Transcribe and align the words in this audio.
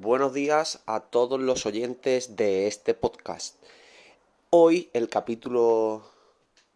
buenos 0.00 0.34
días 0.34 0.80
a 0.86 1.00
todos 1.00 1.40
los 1.40 1.66
oyentes 1.66 2.34
de 2.36 2.66
este 2.66 2.94
podcast. 2.94 3.56
Hoy 4.50 4.90
el 4.92 5.08
capítulo 5.08 6.02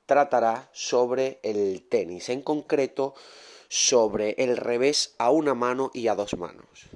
tratará 0.06 0.68
sobre 0.72 1.40
el 1.42 1.82
tenis, 1.88 2.28
en 2.28 2.42
concreto 2.42 3.14
sobre 3.68 4.30
el 4.38 4.56
revés 4.56 5.14
a 5.18 5.30
una 5.30 5.54
mano 5.54 5.90
y 5.92 6.06
a 6.06 6.14
dos 6.14 6.36
manos. 6.38 6.86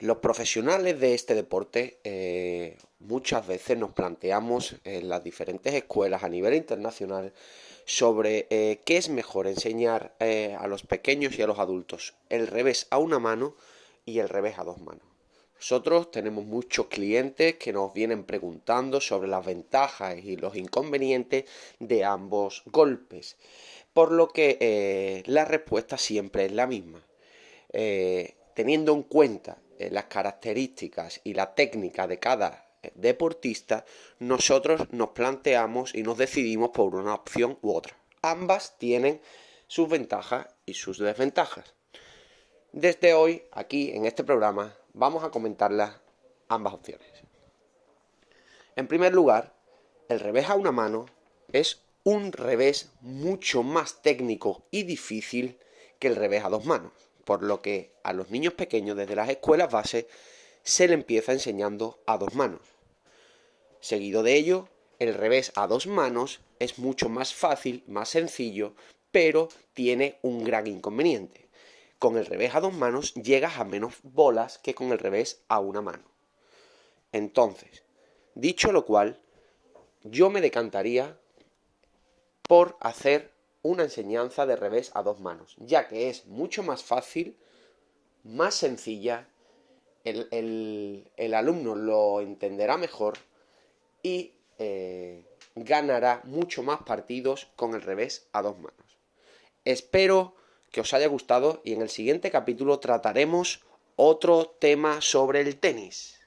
Los 0.00 0.18
profesionales 0.18 1.00
de 1.00 1.14
este 1.14 1.34
deporte 1.34 1.98
eh, 2.04 2.76
muchas 3.00 3.46
veces 3.46 3.78
nos 3.78 3.92
planteamos 3.92 4.76
en 4.84 5.08
las 5.08 5.24
diferentes 5.24 5.72
escuelas 5.72 6.22
a 6.24 6.28
nivel 6.28 6.54
internacional 6.54 7.32
sobre 7.86 8.46
eh, 8.50 8.80
qué 8.84 8.98
es 8.98 9.08
mejor 9.08 9.46
enseñar 9.46 10.14
eh, 10.20 10.56
a 10.60 10.66
los 10.66 10.82
pequeños 10.82 11.38
y 11.38 11.42
a 11.42 11.46
los 11.46 11.58
adultos, 11.58 12.14
el 12.28 12.46
revés 12.46 12.86
a 12.90 12.98
una 12.98 13.18
mano 13.18 13.54
y 14.04 14.18
el 14.18 14.28
revés 14.28 14.58
a 14.58 14.64
dos 14.64 14.78
manos. 14.78 15.17
Nosotros 15.58 16.10
tenemos 16.10 16.44
muchos 16.44 16.86
clientes 16.86 17.56
que 17.56 17.72
nos 17.72 17.92
vienen 17.92 18.24
preguntando 18.24 19.00
sobre 19.00 19.28
las 19.28 19.44
ventajas 19.44 20.16
y 20.22 20.36
los 20.36 20.56
inconvenientes 20.56 21.44
de 21.78 22.04
ambos 22.04 22.62
golpes, 22.66 23.36
por 23.92 24.12
lo 24.12 24.28
que 24.28 25.22
la 25.26 25.44
respuesta 25.44 25.98
siempre 25.98 26.46
es 26.46 26.52
la 26.52 26.66
misma. 26.66 27.04
teniendo 28.54 28.92
en 28.92 29.02
cuenta 29.02 29.58
eh, 29.78 29.90
las 29.92 30.06
características 30.06 31.20
y 31.22 31.34
la 31.34 31.54
técnica 31.54 32.08
de 32.08 32.18
cada 32.18 32.66
eh, 32.82 32.90
deportista, 32.96 33.84
nosotros 34.18 34.88
nos 34.90 35.10
planteamos 35.10 35.94
y 35.94 36.02
nos 36.02 36.18
decidimos 36.18 36.70
por 36.70 36.96
una 36.96 37.14
opción 37.14 37.58
u 37.62 37.72
otra. 37.72 37.96
Ambas 38.20 38.76
tienen 38.78 39.20
sus 39.68 39.88
ventajas 39.88 40.48
y 40.66 40.74
sus 40.74 40.98
desventajas. 40.98 41.74
Desde 42.72 43.14
hoy, 43.14 43.44
aquí 43.52 43.92
en 43.92 44.04
este 44.04 44.24
programa, 44.24 44.74
vamos 44.98 45.24
a 45.24 45.30
comentarlas 45.30 45.96
ambas 46.48 46.74
opciones. 46.74 47.08
En 48.76 48.86
primer 48.86 49.14
lugar, 49.14 49.54
el 50.08 50.20
revés 50.20 50.48
a 50.48 50.54
una 50.54 50.72
mano 50.72 51.06
es 51.52 51.82
un 52.04 52.32
revés 52.32 52.90
mucho 53.00 53.62
más 53.62 54.02
técnico 54.02 54.64
y 54.70 54.82
difícil 54.82 55.58
que 55.98 56.08
el 56.08 56.16
revés 56.16 56.44
a 56.44 56.48
dos 56.48 56.64
manos 56.64 56.92
por 57.28 57.42
lo 57.42 57.60
que 57.60 57.92
a 58.04 58.14
los 58.14 58.30
niños 58.30 58.54
pequeños 58.54 58.96
desde 58.96 59.14
las 59.14 59.28
escuelas 59.28 59.70
base 59.70 60.08
se 60.62 60.88
le 60.88 60.94
empieza 60.94 61.32
enseñando 61.32 61.98
a 62.06 62.16
dos 62.16 62.34
manos. 62.34 62.62
Seguido 63.80 64.22
de 64.22 64.34
ello, 64.34 64.70
el 64.98 65.12
revés 65.12 65.52
a 65.54 65.66
dos 65.66 65.86
manos 65.86 66.40
es 66.58 66.78
mucho 66.78 67.10
más 67.10 67.34
fácil, 67.34 67.84
más 67.86 68.08
sencillo, 68.08 68.72
pero 69.10 69.50
tiene 69.74 70.16
un 70.22 70.42
gran 70.42 70.66
inconveniente. 70.66 71.47
Con 71.98 72.16
el 72.16 72.26
revés 72.26 72.54
a 72.54 72.60
dos 72.60 72.74
manos 72.74 73.14
llegas 73.14 73.58
a 73.58 73.64
menos 73.64 73.94
bolas 74.02 74.58
que 74.58 74.74
con 74.74 74.92
el 74.92 74.98
revés 74.98 75.42
a 75.48 75.58
una 75.58 75.80
mano. 75.82 76.04
Entonces, 77.12 77.82
dicho 78.34 78.72
lo 78.72 78.84
cual, 78.84 79.18
yo 80.02 80.30
me 80.30 80.40
decantaría 80.40 81.18
por 82.46 82.76
hacer 82.80 83.32
una 83.62 83.82
enseñanza 83.82 84.46
de 84.46 84.56
revés 84.56 84.90
a 84.94 85.02
dos 85.02 85.20
manos, 85.20 85.56
ya 85.58 85.88
que 85.88 86.08
es 86.08 86.26
mucho 86.26 86.62
más 86.62 86.82
fácil, 86.82 87.36
más 88.22 88.54
sencilla, 88.54 89.28
el, 90.04 91.34
alumno 91.34 91.74
lo 91.74 92.20
entenderá 92.20 92.76
mejor 92.76 93.18
y 94.02 94.32
eh, 94.58 95.24
ganará 95.54 96.22
mucho 96.24 96.62
más 96.62 96.82
partidos 96.82 97.48
con 97.56 97.74
el 97.74 97.82
revés 97.82 98.28
a 98.32 98.42
dos 98.42 98.56
manos. 98.56 98.98
Espero 99.64 100.34
que 100.70 100.80
os 100.80 100.92
haya 100.94 101.06
gustado 101.08 101.60
y 101.64 101.72
en 101.72 101.82
el 101.82 101.88
siguiente 101.88 102.30
capítulo 102.30 102.78
trataremos 102.78 103.64
otro 103.96 104.56
tema 104.58 105.00
sobre 105.00 105.40
el 105.40 105.56
tenis. 105.56 106.17